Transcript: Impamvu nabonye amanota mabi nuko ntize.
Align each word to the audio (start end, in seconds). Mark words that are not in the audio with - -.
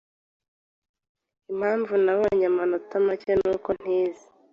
Impamvu 1.51 1.93
nabonye 2.05 2.45
amanota 2.51 2.93
mabi 3.05 3.31
nuko 3.41 3.69
ntize. 3.79 4.25